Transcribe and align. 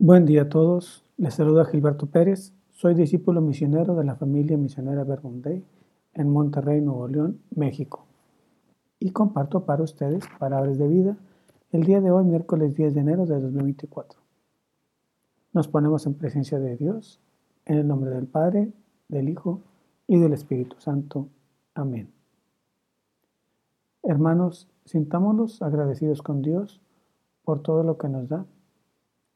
Buen 0.00 0.26
día 0.26 0.42
a 0.42 0.48
todos. 0.48 1.04
Les 1.16 1.34
saluda 1.34 1.64
Gilberto 1.64 2.06
Pérez. 2.06 2.52
Soy 2.70 2.94
discípulo 2.94 3.40
misionero 3.40 3.96
de 3.96 4.04
la 4.04 4.14
familia 4.14 4.56
misionera 4.56 5.02
Verbunday 5.02 5.64
en 6.14 6.30
Monterrey, 6.30 6.80
Nuevo 6.80 7.08
León, 7.08 7.40
México. 7.50 8.06
Y 9.00 9.10
comparto 9.10 9.64
para 9.64 9.82
ustedes 9.82 10.22
palabras 10.38 10.78
de 10.78 10.86
vida 10.86 11.16
el 11.72 11.82
día 11.82 12.00
de 12.00 12.12
hoy, 12.12 12.24
miércoles 12.24 12.76
10 12.76 12.94
de 12.94 13.00
enero 13.00 13.26
de 13.26 13.40
2024. 13.40 14.20
Nos 15.52 15.66
ponemos 15.66 16.06
en 16.06 16.14
presencia 16.14 16.60
de 16.60 16.76
Dios, 16.76 17.20
en 17.64 17.78
el 17.78 17.88
nombre 17.88 18.10
del 18.10 18.28
Padre, 18.28 18.72
del 19.08 19.28
Hijo 19.28 19.62
y 20.06 20.20
del 20.20 20.32
Espíritu 20.32 20.76
Santo. 20.78 21.26
Amén. 21.74 22.12
Hermanos, 24.04 24.68
sintámonos 24.84 25.60
agradecidos 25.60 26.22
con 26.22 26.40
Dios 26.40 26.80
por 27.42 27.62
todo 27.62 27.82
lo 27.82 27.98
que 27.98 28.08
nos 28.08 28.28
da 28.28 28.46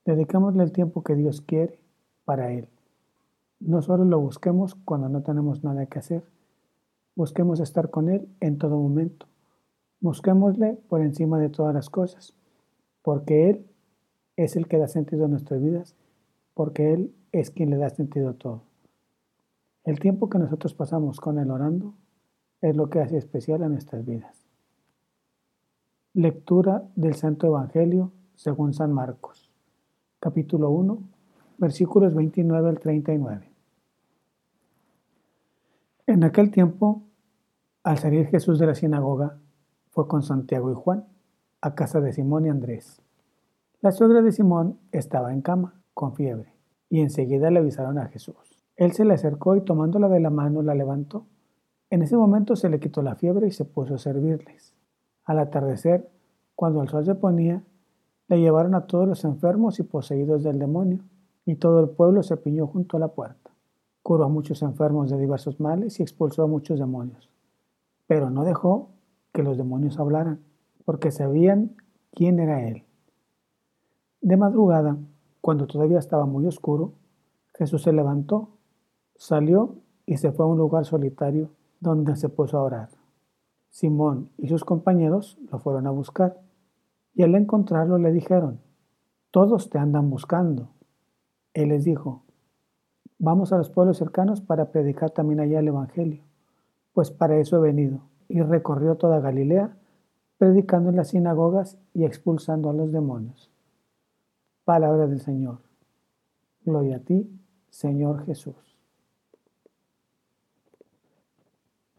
Dedicámosle 0.05 0.65
el 0.65 0.73
tiempo 0.73 1.05
que 1.05 1.15
Dios 1.15 1.43
quiere 1.43 1.79
para 2.25 2.53
Él. 2.53 2.69
No 3.61 3.83
solo 3.83 4.05
lo 4.05 4.19
busquemos 4.19 4.75
cuando 4.75 5.09
no 5.09 5.23
tenemos 5.23 5.63
nada 5.63 5.87
que 5.87 6.01
hacer, 6.01 6.25
busquemos 7.15 7.61
estar 7.61 7.91
con 7.91 8.09
Él 8.09 8.29
en 8.41 8.59
todo 8.59 8.77
momento. 8.77 9.27
Busquémosle 10.01 10.75
por 10.89 11.03
encima 11.03 11.39
de 11.39 11.49
todas 11.49 11.73
las 11.73 11.89
cosas, 11.89 12.35
porque 13.03 13.51
Él 13.51 13.67
es 14.37 14.57
el 14.57 14.67
que 14.67 14.79
da 14.79 14.89
sentido 14.89 15.27
a 15.27 15.29
nuestras 15.29 15.63
vidas, 15.63 15.95
porque 16.55 16.93
Él 16.93 17.15
es 17.31 17.53
quien 17.53 17.71
le 17.71 17.77
da 17.77 17.89
sentido 17.89 18.31
a 18.31 18.35
todo. 18.35 18.63
El 19.85 20.01
tiempo 20.01 20.29
que 20.29 20.41
nosotros 20.41 20.75
pasamos 20.75 21.21
con 21.21 21.39
Él 21.39 21.53
orando 21.53 21.95
es 22.61 22.75
lo 22.75 22.91
que 22.91 23.01
hace 23.01 23.19
especial 23.19 23.63
a 23.63 23.69
nuestras 23.69 24.05
vidas. 24.05 24.49
Lectura 26.15 26.83
del 26.97 27.15
Santo 27.15 27.47
Evangelio 27.47 28.11
según 28.35 28.75
San 28.75 28.93
Marcos 28.93 29.42
capítulo 30.23 30.71
1, 30.71 30.99
versículos 31.59 32.15
29 32.15 32.69
al 32.69 32.79
39. 32.79 33.51
En 36.07 36.23
aquel 36.23 36.53
tiempo, 36.53 37.03
al 37.83 37.99
salir 37.99 38.29
Jesús 38.29 38.61
de 38.61 38.67
la 38.67 38.77
sinagoga, 38.77 39.41
fue 39.91 40.07
con 40.07 40.23
Santiago 40.23 40.71
y 40.71 40.75
Juan 40.75 41.07
a 41.61 41.75
casa 41.75 42.01
de 42.01 42.13
Simón 42.13 42.47
y 42.47 42.51
Andrés. 42.51 43.03
La 43.81 43.91
suegra 43.91 44.23
de 44.23 44.31
Simón 44.31 44.79
estaba 44.93 45.33
en 45.33 45.43
cama, 45.43 45.83
con 45.93 46.15
fiebre, 46.15 46.55
y 46.89 47.01
enseguida 47.01 47.51
le 47.51 47.59
avisaron 47.59 47.99
a 47.99 48.07
Jesús. 48.07 48.63
Él 48.77 48.93
se 48.93 49.05
le 49.05 49.15
acercó 49.15 49.57
y 49.57 49.63
tomándola 49.63 50.09
de 50.09 50.21
la 50.21 50.31
mano 50.31 50.63
la 50.63 50.77
levantó. 50.77 51.27
En 51.91 52.01
ese 52.01 52.17
momento 52.17 52.55
se 52.55 52.69
le 52.69 52.79
quitó 52.79 53.03
la 53.03 53.17
fiebre 53.17 53.49
y 53.49 53.51
se 53.51 53.65
puso 53.65 53.97
a 53.97 53.99
servirles. 53.99 54.73
Al 55.25 55.41
atardecer, 55.41 56.09
cuando 56.55 56.81
el 56.81 56.89
sol 56.89 57.05
se 57.05 57.17
ponía, 57.17 57.65
le 58.29 58.41
llevaron 58.41 58.75
a 58.75 58.87
todos 58.87 59.07
los 59.07 59.25
enfermos 59.25 59.79
y 59.79 59.83
poseídos 59.83 60.43
del 60.43 60.59
demonio, 60.59 61.05
y 61.45 61.57
todo 61.57 61.81
el 61.81 61.91
pueblo 61.91 62.23
se 62.23 62.37
piñó 62.37 62.67
junto 62.67 62.97
a 62.97 63.01
la 63.01 63.09
puerta. 63.09 63.51
Curó 64.03 64.25
a 64.25 64.29
muchos 64.29 64.63
enfermos 64.63 65.11
de 65.11 65.19
diversos 65.19 65.61
males 65.61 65.99
y 65.99 66.03
expulsó 66.03 66.45
a 66.45 66.47
muchos 66.47 66.79
demonios. 66.79 67.31
Pero 68.07 68.31
no 68.31 68.45
dejó 68.45 68.91
que 69.33 69.43
los 69.43 69.57
demonios 69.57 69.99
hablaran, 69.99 70.41
porque 70.85 71.11
sabían 71.11 71.77
quién 72.13 72.39
era 72.39 72.67
él. 72.67 72.85
De 74.21 74.37
madrugada, 74.37 74.97
cuando 75.41 75.67
todavía 75.67 75.99
estaba 75.99 76.27
muy 76.27 76.47
oscuro, 76.47 76.93
Jesús 77.55 77.83
se 77.83 77.93
levantó, 77.93 78.51
salió 79.17 79.77
y 80.07 80.17
se 80.17 80.33
fue 80.33 80.45
a 80.45 80.49
un 80.49 80.59
lugar 80.59 80.85
solitario 80.85 81.51
donde 81.81 82.17
se 82.17 82.29
puso 82.29 82.59
a 82.59 82.63
orar. 82.63 82.89
Simón 83.71 84.31
y 84.39 84.49
sus 84.49 84.65
compañeros 84.65 85.39
lo 85.51 85.59
fueron 85.59 85.87
a 85.87 85.91
buscar 85.91 86.41
y 87.15 87.23
al 87.23 87.35
encontrarlo 87.35 87.99
le 87.99 88.13
dijeron, 88.13 88.61
todos 89.31 89.71
te 89.71 89.79
andan 89.79 90.11
buscando. 90.11 90.71
Él 91.55 91.69
les 91.69 91.85
dijo, 91.85 92.23
vamos 93.19 93.53
a 93.53 93.59
los 93.59 93.71
pueblos 93.71 93.99
cercanos 93.99 94.41
para 94.41 94.71
predicar 94.71 95.11
también 95.11 95.41
allá 95.41 95.61
el 95.61 95.69
Evangelio, 95.69 96.23
pues 96.93 97.11
para 97.11 97.39
eso 97.39 97.57
he 97.57 97.61
venido. 97.61 98.01
Y 98.29 98.41
recorrió 98.41 98.97
toda 98.97 99.21
Galilea, 99.21 99.77
predicando 100.39 100.91
en 100.91 100.97
las 100.97 101.09
sinagogas 101.09 101.79
y 101.93 102.05
expulsando 102.05 102.71
a 102.71 102.73
los 102.73 102.93
demonios. 102.93 103.51
Palabra 104.65 105.07
del 105.07 105.21
Señor. 105.21 105.59
Gloria 106.65 106.97
a 106.97 107.01
ti, 107.01 107.31
Señor 107.69 108.25
Jesús. 108.25 108.77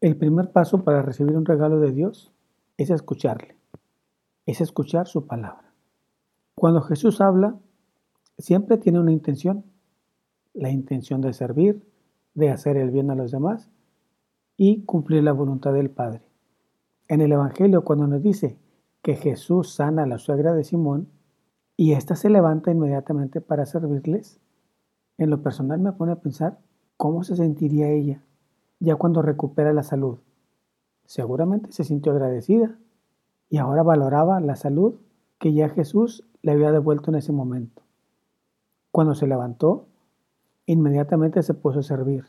El 0.02 0.18
primer 0.18 0.52
paso 0.52 0.84
para 0.84 1.02
recibir 1.02 1.38
un 1.38 1.46
regalo 1.46 1.80
de 1.80 1.92
Dios 1.92 2.34
es 2.78 2.90
escucharle 2.90 3.62
es 4.46 4.62
escuchar 4.62 5.08
su 5.08 5.26
palabra. 5.26 5.74
Cuando 6.56 6.81
Jesús 6.81 7.22
habla, 7.22 7.58
siempre 8.38 8.78
tiene 8.78 9.00
una 9.00 9.12
intención, 9.12 9.66
la 10.54 10.70
intención 10.70 11.22
de 11.22 11.34
servir, 11.34 11.84
de 12.34 12.50
hacer 12.50 12.78
el 12.78 12.92
bien 12.92 13.12
a 13.12 13.16
los 13.16 13.31
demás 13.31 13.72
y 14.58 14.84
cumplir 14.84 15.24
la 15.24 15.31
voluntad 15.31 15.74
del 15.74 15.90
Padre. 15.90 16.22
En 17.08 17.22
el 17.22 17.31
Evangelio, 17.31 17.84
cuando 17.84 18.08
nos 18.08 18.22
dice 18.22 18.58
que 19.02 19.16
Jesús 19.16 19.74
sana 19.74 20.04
a 20.04 20.08
la 20.08 20.18
suegra 20.18 20.54
de 20.54 20.64
Simón 20.64 21.10
y 21.75 21.94
ésta 21.94 22.16
se 22.16 22.30
levanta 22.30 22.72
inmediatamente 22.72 23.42
para 23.42 23.66
servirles, 23.66 24.40
en 25.18 25.30
lo 25.30 25.42
personal 25.42 25.80
me 25.80 25.92
pone 25.94 26.12
a 26.12 26.22
pensar 26.22 26.60
cómo 26.98 27.24
se 27.24 27.36
sentiría 27.36 27.90
ella 27.90 28.24
ya 28.84 28.96
cuando 28.98 29.22
recupera 29.22 29.72
la 29.74 29.84
salud. 29.84 30.20
Seguramente 31.06 31.72
se 31.72 31.86
sintió 31.86 32.12
agradecida 32.12 32.78
y 33.50 33.58
ahora 33.58 33.84
valoraba 33.84 34.40
la 34.40 34.56
salud 34.56 34.96
que 35.40 35.54
ya 35.54 35.70
Jesús 35.70 36.24
le 36.42 36.52
había 36.52 36.72
devuelto 36.72 37.12
en 37.12 37.16
ese 37.16 37.31
momento. 37.31 37.81
Cuando 38.92 39.16
se 39.16 39.28
levantó, 39.28 39.88
inmediatamente 40.66 41.44
se 41.44 41.54
puso 41.54 41.80
a 41.80 41.84
servir 41.84 42.26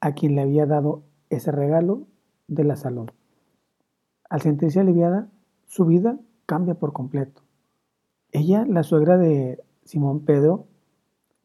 a 0.00 0.12
quien 0.12 0.34
le 0.34 0.42
había 0.42 0.66
dado 0.66 1.02
ese 1.30 1.52
regalo 1.52 2.06
de 2.48 2.64
la 2.64 2.76
salud. 2.76 3.08
Al 4.28 4.40
sentirse 4.40 4.80
aliviada, 4.80 5.28
su 5.66 5.84
vida 5.84 6.18
cambia 6.46 6.74
por 6.74 6.92
completo. 6.92 7.42
Ella, 8.32 8.64
la 8.66 8.82
suegra 8.82 9.18
de 9.18 9.62
Simón 9.84 10.24
Pedro, 10.24 10.66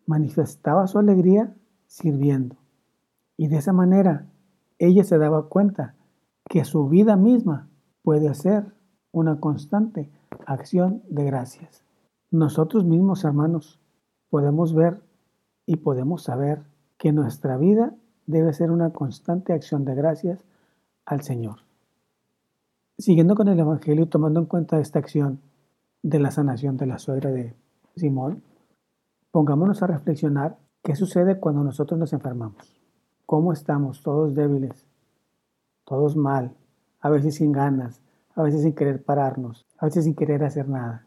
manifestaba 0.05 0.87
su 0.87 0.99
alegría 0.99 1.55
sirviendo. 1.87 2.55
Y 3.37 3.47
de 3.47 3.57
esa 3.57 3.73
manera, 3.73 4.27
ella 4.77 5.03
se 5.03 5.17
daba 5.17 5.47
cuenta 5.47 5.95
que 6.49 6.65
su 6.65 6.87
vida 6.89 7.15
misma 7.15 7.69
puede 8.03 8.33
ser 8.33 8.73
una 9.11 9.39
constante 9.39 10.09
acción 10.45 11.03
de 11.09 11.25
gracias. 11.25 11.83
Nosotros 12.29 12.85
mismos, 12.85 13.23
hermanos, 13.23 13.79
podemos 14.29 14.73
ver 14.73 15.01
y 15.65 15.77
podemos 15.77 16.23
saber 16.23 16.63
que 16.97 17.11
nuestra 17.11 17.57
vida 17.57 17.93
debe 18.25 18.53
ser 18.53 18.71
una 18.71 18.91
constante 18.91 19.53
acción 19.53 19.85
de 19.85 19.95
gracias 19.95 20.43
al 21.05 21.21
Señor. 21.21 21.57
Siguiendo 22.97 23.35
con 23.35 23.47
el 23.47 23.59
Evangelio, 23.59 24.07
tomando 24.07 24.39
en 24.39 24.45
cuenta 24.45 24.79
esta 24.79 24.99
acción 24.99 25.41
de 26.03 26.19
la 26.19 26.31
sanación 26.31 26.77
de 26.77 26.85
la 26.85 26.99
suegra 26.99 27.31
de 27.31 27.55
Simón, 27.95 28.43
pongámonos 29.31 29.81
a 29.83 29.87
reflexionar 29.87 30.57
qué 30.83 30.95
sucede 30.95 31.39
cuando 31.39 31.63
nosotros 31.63 31.99
nos 31.99 32.13
enfermamos. 32.13 32.79
¿Cómo 33.25 33.53
estamos? 33.53 34.03
Todos 34.03 34.35
débiles, 34.35 34.87
todos 35.85 36.15
mal, 36.15 36.55
a 36.99 37.09
veces 37.09 37.35
sin 37.35 37.51
ganas, 37.51 38.01
a 38.41 38.43
veces 38.43 38.63
sin 38.63 38.73
querer 38.73 39.03
pararnos, 39.03 39.65
a 39.77 39.85
veces 39.85 40.05
sin 40.05 40.15
querer 40.15 40.43
hacer 40.43 40.67
nada. 40.67 41.05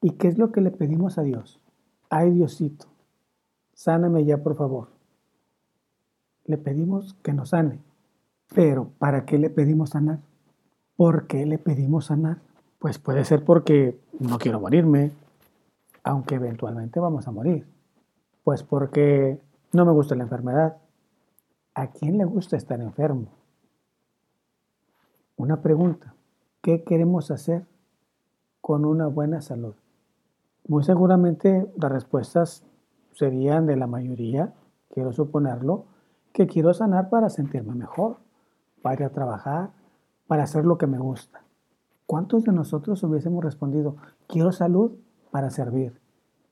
¿Y 0.00 0.12
qué 0.12 0.28
es 0.28 0.38
lo 0.38 0.50
que 0.50 0.62
le 0.62 0.70
pedimos 0.70 1.18
a 1.18 1.22
Dios? 1.22 1.60
Ay 2.08 2.30
Diosito, 2.30 2.86
sáname 3.74 4.24
ya 4.24 4.38
por 4.38 4.56
favor. 4.56 4.88
Le 6.46 6.56
pedimos 6.56 7.14
que 7.22 7.34
nos 7.34 7.50
sane. 7.50 7.78
Pero 8.54 8.90
¿para 8.98 9.26
qué 9.26 9.38
le 9.38 9.50
pedimos 9.50 9.90
sanar? 9.90 10.20
¿Por 10.96 11.26
qué 11.26 11.46
le 11.46 11.58
pedimos 11.58 12.06
sanar? 12.06 12.38
Pues 12.78 12.98
puede 12.98 13.24
ser 13.24 13.44
porque 13.44 14.00
no 14.18 14.38
quiero 14.38 14.58
morirme, 14.58 15.12
aunque 16.02 16.36
eventualmente 16.36 16.98
vamos 16.98 17.28
a 17.28 17.30
morir. 17.30 17.66
Pues 18.42 18.62
porque 18.62 19.38
no 19.72 19.84
me 19.84 19.92
gusta 19.92 20.14
la 20.14 20.24
enfermedad. 20.24 20.78
¿A 21.74 21.88
quién 21.88 22.18
le 22.18 22.24
gusta 22.24 22.56
estar 22.56 22.80
enfermo? 22.80 23.28
Una 25.36 25.60
pregunta. 25.60 26.14
¿Qué 26.62 26.84
queremos 26.84 27.30
hacer 27.30 27.64
con 28.60 28.84
una 28.84 29.06
buena 29.06 29.40
salud? 29.40 29.74
Muy 30.68 30.84
seguramente 30.84 31.72
las 31.78 31.90
respuestas 31.90 32.64
serían 33.12 33.64
de 33.64 33.76
la 33.76 33.86
mayoría, 33.86 34.52
quiero 34.90 35.14
suponerlo, 35.14 35.86
que 36.34 36.46
quiero 36.46 36.74
sanar 36.74 37.08
para 37.08 37.30
sentirme 37.30 37.74
mejor, 37.74 38.18
para 38.82 38.96
ir 38.96 39.04
a 39.04 39.08
trabajar, 39.08 39.70
para 40.26 40.42
hacer 40.42 40.66
lo 40.66 40.76
que 40.76 40.86
me 40.86 40.98
gusta. 40.98 41.40
¿Cuántos 42.04 42.44
de 42.44 42.52
nosotros 42.52 43.02
hubiésemos 43.04 43.42
respondido, 43.42 43.96
quiero 44.26 44.52
salud 44.52 44.92
para 45.30 45.48
servir, 45.48 45.98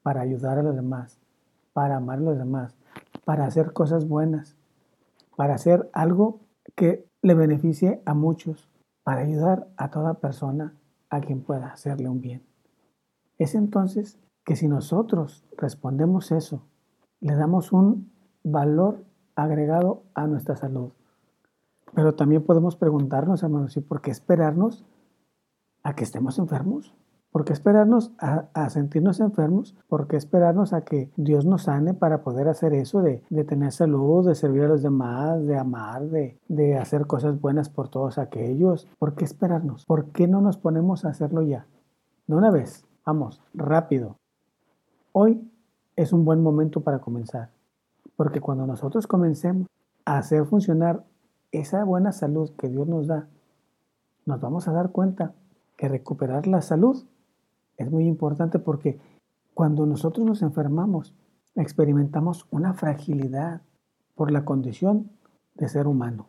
para 0.03 0.23
ayudar 0.23 0.59
a 0.59 0.63
los 0.63 0.75
demás, 0.75 1.21
para 1.75 1.97
amar 1.97 2.17
a 2.17 2.23
los 2.23 2.39
demás, 2.39 2.75
para 3.27 3.45
hacer 3.45 3.75
cosas 3.75 4.09
buenas, 4.09 4.57
para 5.37 5.57
hacer 5.57 5.91
algo 5.93 6.41
que 6.75 7.07
le 7.21 7.35
beneficie 7.35 8.01
a 8.07 8.15
muchos, 8.15 8.71
para 9.09 9.23
ayudar 9.23 9.67
a 9.79 9.89
toda 9.89 10.21
persona 10.21 10.75
a 11.09 11.23
quien 11.23 11.41
pueda 11.41 11.69
hacerle 11.73 12.11
un 12.11 12.21
bien. 12.21 12.43
Es 13.39 13.55
entonces 13.55 14.21
que 14.45 14.55
si 14.55 14.69
nosotros 14.69 15.47
respondemos 15.57 16.31
eso, 16.31 16.67
le 17.21 17.35
damos 17.35 17.73
un 17.73 18.13
valor 18.45 19.07
agregado 19.35 20.03
a 20.13 20.27
nuestra 20.27 20.57
salud. 20.57 20.91
Pero 21.95 22.17
también 22.17 22.45
podemos 22.45 22.77
preguntarnos, 22.77 23.43
hermanos, 23.43 23.79
¿y 23.79 23.81
por 23.81 24.03
qué 24.03 24.11
esperarnos 24.11 24.85
a 25.83 25.95
que 25.95 26.05
estemos 26.05 26.39
enfermos? 26.39 26.95
¿Por 27.31 27.45
qué 27.45 27.53
esperarnos 27.53 28.13
a, 28.19 28.71
sentirnos 28.71 29.21
enfermos? 29.21 29.77
¿Por 29.87 30.09
qué 30.09 30.17
esperarnos 30.17 30.73
a 30.73 30.81
que 30.83 31.11
Dios 31.17 31.45
nos 31.45 31.65
sane 31.65 31.93
para 31.93 32.23
poder 32.23 32.49
hacer 32.49 32.73
eso 32.73 33.03
de, 33.03 33.23
tener 33.47 33.71
salud, 33.73 34.27
de 34.27 34.35
servir 34.35 34.65
a 34.65 34.69
los 34.69 34.83
demás, 34.83 35.47
de 35.47 35.57
amar, 35.57 36.07
de, 36.07 36.41
de 36.49 36.79
hacer 36.79 37.07
cosas 37.07 37.39
buenas 37.41 37.69
por 37.69 37.91
todos 37.91 38.17
aquellos? 38.17 38.89
¿Por 38.99 39.15
qué 39.15 39.25
esperarnos? 39.25 39.85
¿Por 39.85 40.07
qué 40.07 40.27
no 40.27 40.41
nos 40.41 40.57
ponemos 40.57 41.05
a 41.05 41.11
hacerlo 41.11 41.43
ya? 41.43 41.67
De 42.27 42.35
una 42.35 42.51
vez, 42.51 42.87
vamos, 43.05 43.43
rápido. 43.53 44.17
Hoy 45.13 45.51
es 45.97 46.13
un 46.13 46.25
buen 46.25 46.43
momento 46.43 46.81
para 46.81 47.01
comenzar, 47.01 47.51
porque 48.17 48.41
cuando 48.41 48.67
nosotros 48.67 49.07
comencemos 49.07 49.67
a 50.07 50.19
hacer 50.19 50.47
funcionar 50.47 51.05
esa 51.53 51.85
buena 51.85 52.13
salud 52.13 52.51
que 52.57 52.69
Dios 52.69 52.89
nos 52.89 53.07
da, 53.07 53.29
nos 54.25 54.41
vamos 54.41 54.67
a 54.67 54.73
dar 54.73 54.93
cuenta 54.93 55.35
que 55.77 55.89
recuperar 55.89 56.47
la 56.47 56.63
salud 56.63 57.05
es 57.79 57.91
muy 57.91 58.07
importante 58.07 58.59
porque 58.59 59.01
cuando 59.55 59.87
nosotros 59.87 60.27
nos 60.27 60.43
enfermamos, 60.43 61.15
experimentamos 61.55 62.47
una 62.51 62.75
fragilidad 62.75 63.63
por 64.15 64.31
la 64.31 64.45
condición 64.45 65.11
de 65.55 65.69
ser 65.69 65.87
humano. 65.87 66.29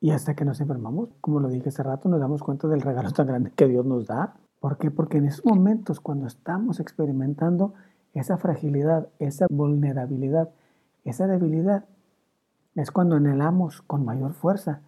Y 0.00 0.10
hasta 0.10 0.34
que 0.34 0.44
nos 0.44 0.60
enfermamos, 0.60 1.10
como 1.20 1.40
lo 1.40 1.48
dije 1.48 1.68
hace 1.68 1.82
rato, 1.82 2.08
nos 2.08 2.20
damos 2.20 2.42
cuenta 2.42 2.66
del 2.68 2.80
regalo 2.80 3.12
tan 3.12 3.26
grande 3.26 3.52
que 3.54 3.68
Dios 3.68 3.86
nos 3.86 4.06
da. 4.06 4.36
¿Por 4.60 4.78
qué? 4.78 4.90
Porque 4.90 5.18
en 5.18 5.26
esos 5.26 5.44
momentos, 5.44 6.00
cuando 6.00 6.26
estamos 6.26 6.80
experimentando 6.80 7.74
esa 8.12 8.38
fragilidad, 8.38 9.08
esa 9.18 9.46
vulnerabilidad, 9.50 10.50
esa 11.04 11.26
debilidad, 11.26 11.84
es 12.74 12.90
cuando 12.90 13.16
anhelamos 13.16 13.82
con 13.82 14.04
mayor 14.04 14.32
fuerza 14.32 14.80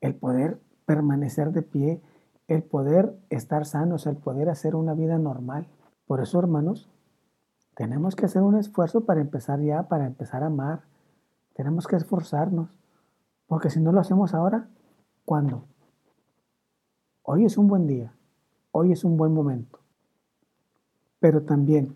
el 0.00 0.14
poder 0.14 0.60
permanecer 0.86 1.52
de 1.52 1.62
pie, 1.62 2.00
el 2.48 2.62
poder 2.62 3.14
estar 3.28 3.66
sanos, 3.66 4.06
el 4.06 4.16
poder 4.16 4.48
hacer 4.48 4.74
una 4.74 4.94
vida 4.94 5.18
normal. 5.18 5.68
Por 6.06 6.20
eso, 6.20 6.38
hermanos, 6.38 6.88
tenemos 7.76 8.16
que 8.16 8.24
hacer 8.24 8.42
un 8.42 8.56
esfuerzo 8.56 9.02
para 9.02 9.20
empezar 9.20 9.60
ya, 9.60 9.84
para 9.84 10.06
empezar 10.06 10.42
a 10.42 10.46
amar. 10.46 10.80
Tenemos 11.54 11.86
que 11.86 11.96
esforzarnos, 11.96 12.70
porque 13.46 13.68
si 13.68 13.80
no 13.80 13.92
lo 13.92 14.00
hacemos 14.00 14.32
ahora, 14.32 14.66
¿cuándo? 15.26 15.64
Hoy 17.22 17.44
es 17.44 17.58
un 17.58 17.68
buen 17.68 17.86
día, 17.86 18.14
hoy 18.72 18.92
es 18.92 19.04
un 19.04 19.18
buen 19.18 19.34
momento. 19.34 19.78
Pero 21.20 21.42
también, 21.42 21.94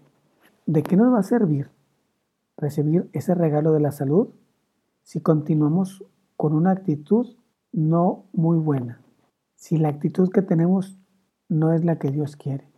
¿de 0.67 0.83
qué 0.83 0.97
nos 0.97 1.13
va 1.15 1.21
a 1.21 1.25
servir 1.25 1.71
recibir 2.59 3.09
ese 3.13 3.35
regalo 3.35 3.73
de 3.73 3.81
la 3.81 3.91
salud 3.91 4.29
si 5.03 5.21
continuamos 5.21 6.05
con 6.37 6.53
una 6.53 6.73
actitud 6.73 7.35
no 7.73 8.27
muy 8.33 8.59
buena? 8.59 9.02
Si 9.63 9.77
la 9.77 9.91
actitud 9.91 10.29
que 10.29 10.43
tenemos 10.43 10.99
no 11.49 11.73
es 11.73 11.85
la 11.85 12.01
que 12.01 12.11
Dios 12.11 12.35
quiere. 12.35 12.69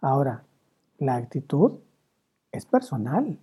Ahora, 0.00 0.44
la 0.96 1.16
actitud 1.16 1.80
es 2.52 2.64
personal. 2.64 3.38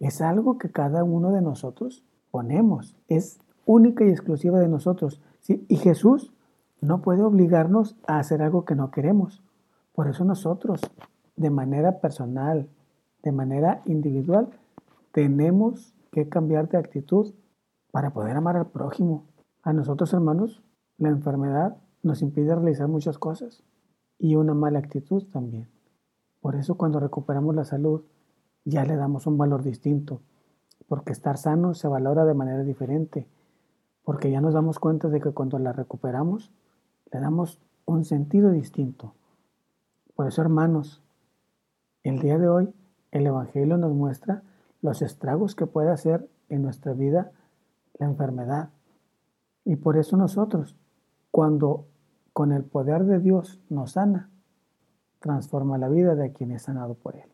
Es 0.00 0.22
algo 0.22 0.56
que 0.56 0.70
cada 0.70 1.04
uno 1.04 1.32
de 1.32 1.42
nosotros 1.42 2.02
ponemos. 2.30 2.96
Es 3.08 3.38
única 3.66 4.06
y 4.06 4.08
exclusiva 4.08 4.58
de 4.58 4.68
nosotros. 4.68 5.20
Y 5.46 5.76
Jesús 5.76 6.32
no 6.80 7.02
puede 7.02 7.22
obligarnos 7.22 7.94
a 8.06 8.20
hacer 8.20 8.40
algo 8.40 8.64
que 8.64 8.74
no 8.74 8.90
queremos. 8.90 9.44
Por 9.92 10.08
eso 10.08 10.24
nosotros, 10.24 10.80
de 11.36 11.50
manera 11.50 12.00
personal, 12.00 12.70
de 13.22 13.32
manera 13.32 13.82
individual, 13.84 14.48
tenemos 15.12 15.92
que 16.10 16.26
cambiar 16.26 16.70
de 16.70 16.78
actitud 16.78 17.34
para 17.90 18.14
poder 18.14 18.34
amar 18.34 18.56
al 18.56 18.68
prójimo. 18.68 19.26
A 19.62 19.74
nosotros, 19.74 20.14
hermanos, 20.14 20.62
la 20.98 21.08
enfermedad 21.08 21.76
nos 22.02 22.22
impide 22.22 22.54
realizar 22.54 22.88
muchas 22.88 23.18
cosas 23.18 23.62
y 24.18 24.36
una 24.36 24.54
mala 24.54 24.78
actitud 24.78 25.24
también. 25.32 25.68
Por 26.40 26.54
eso 26.54 26.76
cuando 26.76 27.00
recuperamos 27.00 27.54
la 27.54 27.64
salud 27.64 28.02
ya 28.64 28.84
le 28.84 28.96
damos 28.96 29.26
un 29.26 29.38
valor 29.38 29.62
distinto, 29.62 30.20
porque 30.88 31.12
estar 31.12 31.38
sano 31.38 31.74
se 31.74 31.88
valora 31.88 32.24
de 32.24 32.34
manera 32.34 32.62
diferente, 32.64 33.26
porque 34.04 34.30
ya 34.30 34.40
nos 34.40 34.54
damos 34.54 34.78
cuenta 34.78 35.08
de 35.08 35.20
que 35.20 35.30
cuando 35.30 35.58
la 35.58 35.72
recuperamos 35.72 36.50
le 37.12 37.20
damos 37.20 37.60
un 37.84 38.04
sentido 38.04 38.50
distinto. 38.50 39.14
Por 40.14 40.26
eso, 40.26 40.42
hermanos, 40.42 41.02
el 42.02 42.20
día 42.20 42.38
de 42.38 42.48
hoy 42.48 42.72
el 43.10 43.26
Evangelio 43.26 43.76
nos 43.76 43.92
muestra 43.92 44.42
los 44.80 45.02
estragos 45.02 45.54
que 45.54 45.66
puede 45.66 45.90
hacer 45.90 46.28
en 46.48 46.62
nuestra 46.62 46.92
vida 46.92 47.32
la 47.98 48.06
enfermedad. 48.06 48.70
Y 49.64 49.76
por 49.76 49.96
eso 49.96 50.16
nosotros 50.16 50.76
cuando 51.36 51.84
con 52.32 52.50
el 52.50 52.64
poder 52.64 53.04
de 53.04 53.18
Dios 53.18 53.60
nos 53.68 53.92
sana, 53.92 54.30
transforma 55.18 55.76
la 55.76 55.90
vida 55.90 56.14
de 56.14 56.32
quien 56.32 56.50
es 56.50 56.62
sanado 56.62 56.94
por 56.94 57.14
Él. 57.14 57.30